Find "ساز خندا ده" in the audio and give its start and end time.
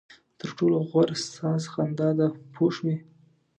1.35-2.27